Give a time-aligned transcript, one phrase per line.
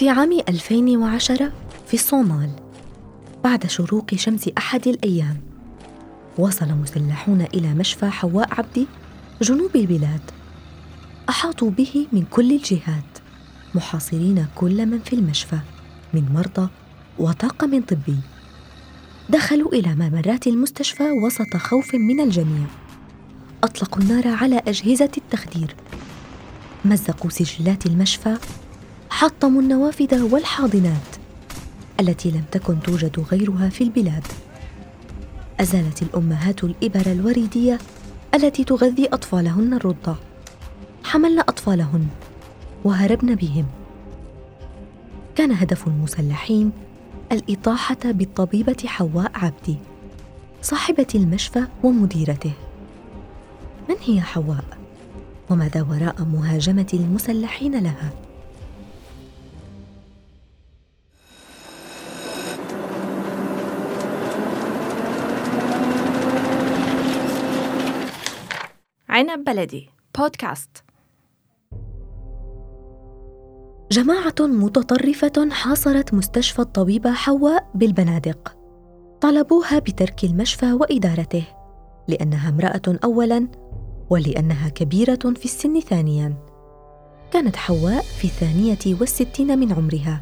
[0.00, 1.52] في عام 2010
[1.86, 2.50] في الصومال
[3.44, 5.40] بعد شروق شمس أحد الأيام
[6.38, 8.86] وصل مسلحون إلى مشفى حواء عبدي
[9.42, 10.20] جنوب البلاد.
[11.28, 13.18] أحاطوا به من كل الجهات
[13.74, 15.58] محاصرين كل من في المشفى
[16.14, 16.68] من مرضى
[17.18, 18.16] وطاقم طبي.
[19.28, 22.66] دخلوا إلى ممرات المستشفى وسط خوف من الجميع.
[23.64, 25.76] أطلقوا النار على أجهزة التخدير.
[26.84, 28.36] مزقوا سجلات المشفى
[29.20, 31.16] حطموا النوافذ والحاضنات
[32.00, 34.26] التي لم تكن توجد غيرها في البلاد.
[35.60, 37.78] أزالت الأمهات الإبر الوريدية
[38.34, 40.14] التي تغذي أطفالهن الرضع.
[41.04, 42.06] حملن أطفالهن
[42.84, 43.66] وهربن بهم.
[45.36, 46.72] كان هدف المسلحين
[47.32, 49.76] الإطاحة بالطبيبة حواء عبدي
[50.62, 52.52] صاحبة المشفى ومديرته.
[53.88, 54.64] من هي حواء؟
[55.50, 58.10] وماذا وراء مهاجمة المسلحين لها؟
[69.20, 69.90] عنب بلدي.
[70.18, 70.84] بودكاست.
[73.92, 78.56] جماعة متطرفة حاصرت مستشفى الطبيبة حواء بالبنادق.
[79.20, 81.44] طلبوها بترك المشفى وإدارته
[82.08, 83.48] لأنها امرأة أولاً
[84.10, 86.34] ولأنها كبيرة في السن ثانياً.
[87.30, 90.20] كانت حواء في الثانية والستين من عمرها.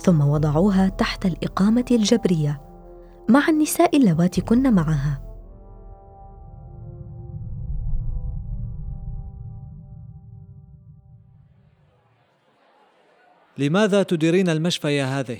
[0.00, 2.60] ثم وضعوها تحت الإقامة الجبرية
[3.28, 5.23] مع النساء اللواتي كن معها.
[13.58, 15.38] لماذا تديرين المشفى يا هذه؟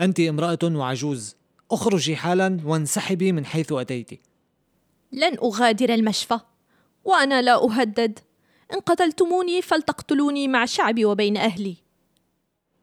[0.00, 1.36] أنت امرأة وعجوز.
[1.70, 4.10] اخرجي حالا وانسحبي من حيث أتيت.
[5.12, 6.38] لن أغادر المشفى
[7.04, 8.18] وأنا لا أهدد.
[8.72, 11.76] إن قتلتموني فلتقتلوني مع شعبي وبين أهلي.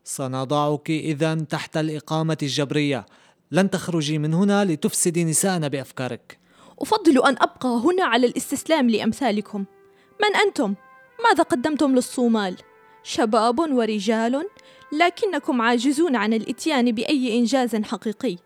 [0.03, 3.05] سنضعك إذا تحت الإقامة الجبرية.
[3.51, 6.39] لن تخرجي من هنا لتفسدي نساءنا بأفكارك.
[6.79, 9.65] أفضل أن أبقى هنا على الاستسلام لأمثالكم.
[10.21, 10.75] من أنتم؟
[11.29, 12.57] ماذا قدمتم للصومال؟
[13.03, 14.47] شباب ورجال
[14.91, 18.37] لكنكم عاجزون عن الإتيان بأي إنجاز حقيقي.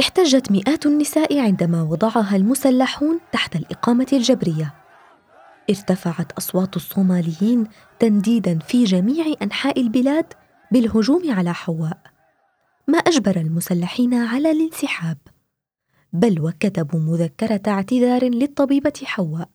[0.00, 4.74] احتجت مئات النساء عندما وضعها المسلحون تحت الإقامة الجبرية.
[5.70, 7.66] ارتفعت أصوات الصوماليين
[7.98, 10.32] تنديدا في جميع أنحاء البلاد
[10.70, 11.98] بالهجوم على حواء.
[12.88, 15.18] ما أجبر المسلحين على الانسحاب
[16.12, 19.48] بل وكتبوا مذكرة اعتذار للطبيبة حواء.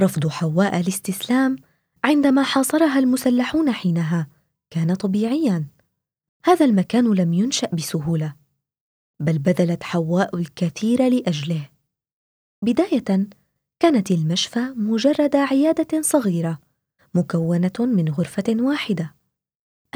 [0.00, 1.56] رفض حواء الاستسلام
[2.04, 4.26] عندما حاصرها المسلحون حينها
[4.70, 5.64] كان طبيعيا.
[6.44, 8.34] هذا المكان لم ينشأ بسهولة
[9.20, 11.68] بل بذلت حواء الكثير لأجله.
[12.62, 13.26] بداية
[13.80, 16.58] كانت المشفى مجرد عيادة صغيرة
[17.14, 19.14] مكونة من غرفة واحدة.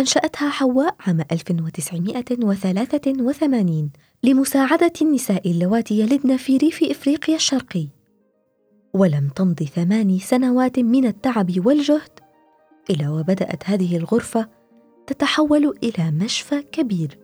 [0.00, 3.90] أنشأتها حواء عام 1983
[4.22, 7.88] لمساعدة النساء اللواتي يلدن في ريف إفريقيا الشرقي.
[8.94, 12.20] ولم تمض ثماني سنوات من التعب والجهد
[12.90, 14.48] إلى وبدأت هذه الغرفة
[15.06, 17.18] تتحول إلى مشفى كبير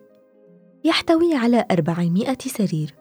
[0.84, 2.94] يحتوي على أربعمائة سرير.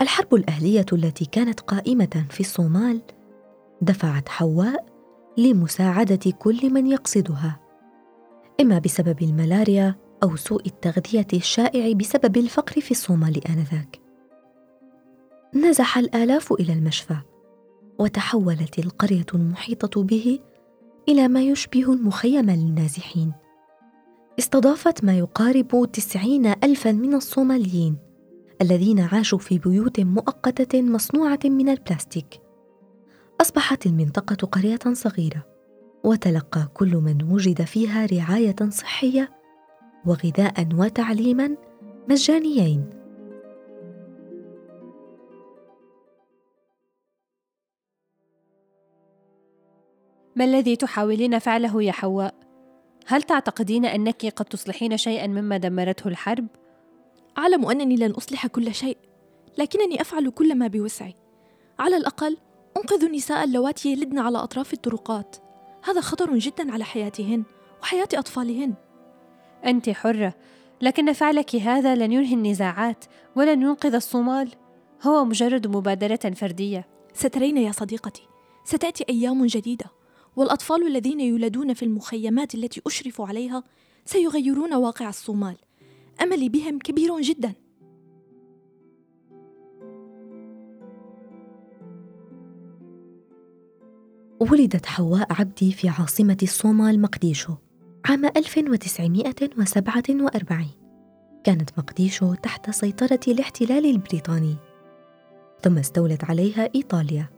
[0.00, 3.00] الحرب الأهلية التي كانت قائمة في الصومال
[3.80, 4.86] دفعت حواء
[5.38, 7.60] لمساعدة كل من يقصدها
[8.60, 14.03] إما بسبب الملاريا أو سوء التغذية الشائع بسبب الفقر في الصومال آنذاك.
[15.54, 17.16] نزح الآلاف إلى المشفى
[17.98, 20.38] وتحولت القرية المحيطة به
[21.08, 23.32] إلى ما يشبه المخيم للنازحين.
[24.38, 27.96] استضافت ما يقارب تسعين الفا من الصوماليين
[28.62, 32.40] الذين عاشوا في بيوت مؤقتة مصنوعة من البلاستيك.
[33.40, 35.46] أصبحت المنطقة قرية صغيرة
[36.04, 39.30] وتلقى كل من وجد فيها رعاية صحية
[40.06, 41.56] وغذاء وتعليما
[42.10, 43.03] مجانيين.
[50.36, 52.34] ما الذي تحاولين فعله يا حواء؟
[53.06, 56.46] هل تعتقدين أنك قد تصلحين شيئا مما دمرته الحرب؟
[57.38, 58.96] أعلم أنني لن أصلح كل شيء
[59.58, 61.14] لكنني أفعل كل ما بوسعي.
[61.78, 62.36] على الأقل
[62.76, 65.36] أنقذ النساء اللواتي يلدن على أطراف الطرقات.
[65.84, 67.44] هذا خطر جدا على حياتهن
[67.82, 68.74] وحياة أطفالهن.
[69.66, 70.34] أنت حرة
[70.82, 73.04] لكن فعلك هذا لن ينهي النزاعات
[73.36, 74.48] ولن ينقذ الصومال.
[75.02, 76.86] هو مجرد مبادرة فردية.
[77.14, 78.22] سترين يا صديقتي
[78.64, 79.86] ستأتي أيام جديدة.
[80.36, 83.64] والأطفال الذين يولدون في المخيمات التي أشرف عليها
[84.04, 85.56] سيغيرون واقع الصومال.
[86.22, 87.52] أملي بهم كبير جدا.
[94.40, 97.52] ولدت حواء عبدي في عاصمة الصومال مقديشو
[98.04, 100.66] عام 1947
[101.44, 104.56] كانت مقديشو تحت سيطرة الاحتلال البريطاني
[105.62, 107.28] ثم استولت عليها إيطاليا.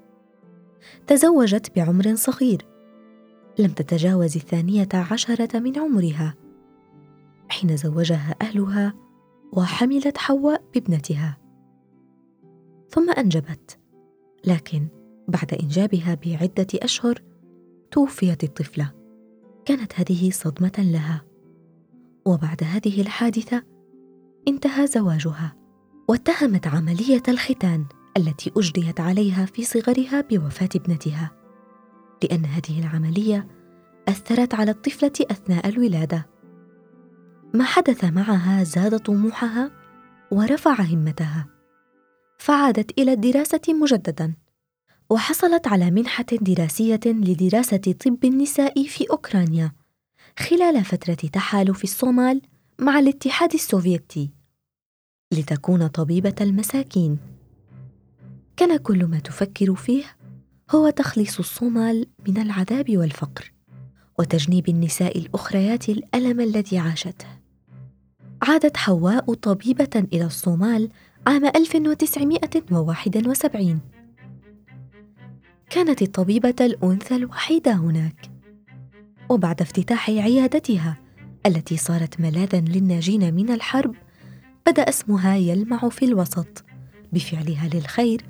[1.07, 2.67] تزوجت بعمر صغير.
[3.59, 6.35] لم تتجاوز الثانية عشرة من عمرها
[7.49, 8.95] حين زوجها أهلها
[9.53, 11.39] وحملت حواء بابنتها.
[12.89, 13.79] ثم أنجبت
[14.45, 14.87] لكن
[15.29, 17.23] بعد إنجابها بعدة أشهر
[17.91, 18.93] توفيت الطفلة.
[19.65, 21.25] كانت هذه صدمة لها.
[22.27, 23.63] وبعد هذه الحادثة
[24.49, 25.57] انتهى زواجها
[26.09, 27.85] واتهمت عملية الختان
[28.17, 31.36] التي أجريت عليها في صغرها بوفاة ابنتها.
[32.27, 33.47] لأن هذه العملية
[34.09, 36.27] أثرت على الطفلة أثناء الولادة.
[37.55, 39.71] ما حدث معها زاد طموحها
[40.31, 41.47] ورفع همتها.
[42.39, 44.35] فعادت إلى الدراسة مجددا
[45.11, 49.73] وحصلت على منحة دراسية لدراسة طب النساء في أوكرانيا
[50.39, 52.43] خلال فترة تحالف الصومال
[52.79, 54.31] مع الاتحاد السوفيتي.
[55.33, 57.19] لتكون طبيبة المساكين.
[58.57, 60.16] كان كل ما تفكر فيه
[60.71, 63.53] هو تخليص الصومال من العذاب والفقر
[64.19, 67.27] وتجنيب النساء الأخريات الألم الذي عاشته.
[68.43, 70.89] عادت حواء طبيبة إلى الصومال
[71.27, 73.81] عام 1971
[75.71, 78.31] كانت الطبيبة الأنثى الوحيدة هناك.
[79.29, 80.97] وبعد افتتاح عيادتها
[81.47, 83.95] التي صارت ملاذا للناجين من الحرب
[84.67, 86.65] بدأ اسمها يلمع في الوسط
[87.13, 88.25] بفعلها للخير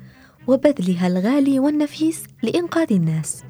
[0.47, 3.43] وبذلها الغالي والنفيس لإنقاذ الناس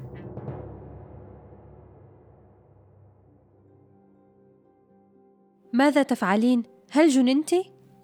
[5.72, 7.50] ماذا تفعلين؟ هل جننت؟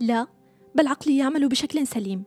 [0.00, 0.26] لا
[0.74, 2.24] بل عقلي يعمل بشكل سليم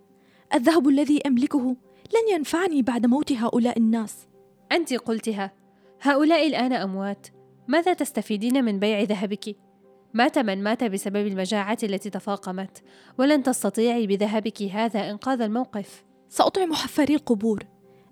[0.54, 1.75] الذهب الذي أملكه
[2.14, 4.28] لن ينفعني بعد موت هؤلاء الناس
[4.72, 5.52] أنت قلتها
[6.02, 7.28] هؤلاء الآن أموات
[7.68, 9.56] ماذا تستفيدين من بيع ذهبك؟
[10.14, 12.84] مات من مات بسبب المجاعة التي تفاقمت
[13.19, 17.63] ولن تستطيعي بذهبك هذا إنقاذ الموقف سأطعم حفاري القبور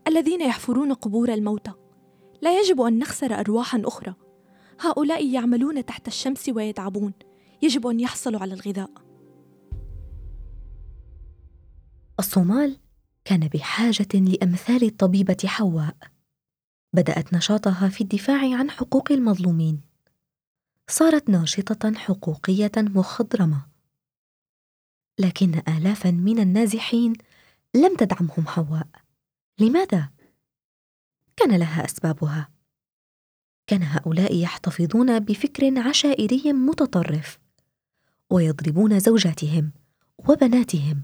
[0.07, 1.71] الذين يحفرون قبور الموتى.
[2.41, 4.15] لا يجب أن نخسر أرواحا أخرى.
[4.79, 7.13] هؤلاء يعملون تحت الشمس ويتعبون.
[7.61, 8.91] يجب أن يحصلوا على الغذاء.
[12.19, 12.77] الصومال
[13.25, 15.95] كان بحاجة لأمثال الطبيبة حواء.
[16.93, 19.81] بدأت نشاطها في الدفاع عن حقوق المظلومين.
[20.89, 23.65] صارت ناشطة حقوقية مخضرمة.
[25.19, 27.13] لكن آلافا من النازحين
[27.75, 28.87] لم تدعمهم حواء.
[29.59, 30.09] لماذا؟
[31.37, 32.49] كان لها أسبابها.
[33.67, 37.39] كان هؤلاء يحتفظون بفكر عشائري متطرف
[38.29, 39.71] ويضربون زوجاتهم
[40.29, 41.01] وبناتهم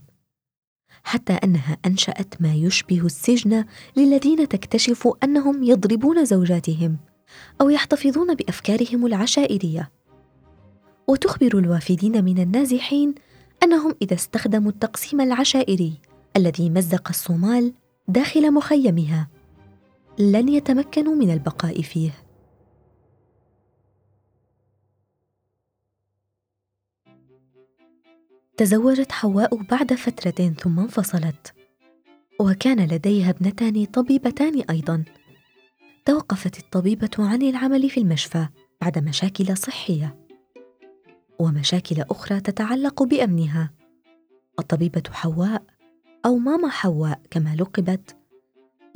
[1.03, 3.65] حتى أنها أنشأت ما يشبه السجن
[3.97, 6.97] للذين تكتشف أنهم يضربون زوجاتهم
[7.61, 9.91] أو يحتفظون بأفكارهم العشائرية.
[11.07, 13.15] وتخبر الوافدين من النازحين
[13.63, 17.73] أنهم إذا استخدموا التقسيم العشائري الذي مزق الصومال
[18.07, 19.27] داخل مخيمها.
[20.19, 22.11] لن يتمكنوا من البقاء فيه.
[28.57, 31.53] تزوجت حواء بعد فترة ثم انفصلت.
[32.39, 35.03] وكان لديها ابنتان طبيبتان أيضا.
[36.05, 38.47] توقفت الطبيبة عن العمل في المشفى
[38.81, 40.27] بعد مشاكل صحية.
[41.39, 43.73] ومشاكل أخرى تتعلق بأمنها.
[44.59, 45.63] الطبيبة حواء
[46.25, 48.15] أو ماما حواء كما لقبت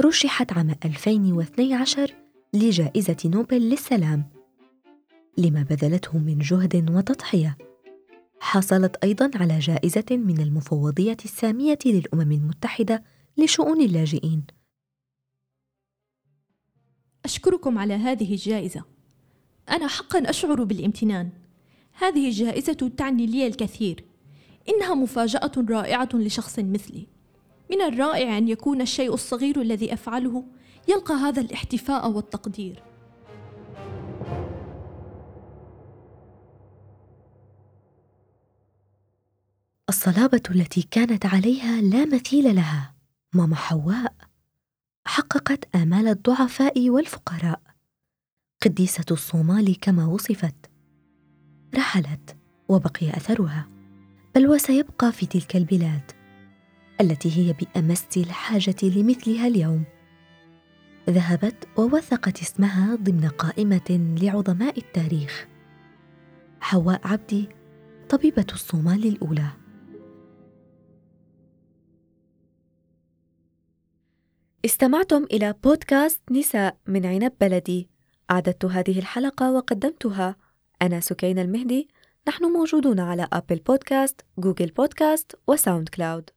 [0.02, 2.16] رشحت عام 2012
[2.54, 4.30] لجائزة نوبل للسلام.
[5.38, 7.58] لما بذلته من جهد وتضحية
[8.40, 13.04] حصلت أيضا على جائزة من المفوضية السامية للأمم المتحدة
[13.38, 14.44] لشؤون اللاجئين.
[17.26, 18.84] أشكركم على هذه الجائزة.
[19.70, 21.30] أنا حقا أشعر بالامتنان.
[21.94, 24.06] هذه الجائزة تعني لي الكثير.
[24.70, 27.15] إنها مفاجأة رائعة لشخص مثلي.
[27.72, 30.44] من الرائع أن يكون الشيء الصغير الذي أفعله
[30.88, 32.84] يلقى هذا الاحتفاء والتقدير.
[39.90, 42.96] الصلابة التي كانت عليها لا مثيل لها
[43.34, 44.14] ماما حواء
[45.06, 47.62] حققت آمال الضعفاء والفقراء.
[48.62, 50.56] قديسة الصومال كما وصفت.
[51.76, 52.38] رحلت
[52.70, 53.68] وبقي أثرها
[54.36, 56.15] بل وسيبقى في تلك البلاد.
[57.02, 59.84] التي هي بأمس الحاجة لمثلها اليوم.
[61.10, 65.48] ذهبت ووثقت اسمها ضمن قائمة لعظماء التاريخ.
[66.60, 67.50] حواء عبدي
[68.10, 69.48] طبيبة الصومال الأولى.
[74.66, 77.90] استمعتم إلى بودكاست نساء من عنب بلدي.
[78.32, 80.36] أعددت هذه الحلقة وقدمتها.
[80.82, 81.90] أنا سكين المهدي.
[82.28, 86.30] نحن موجودون على أبل بودكاست، جوجل بودكاست وساوند كلاود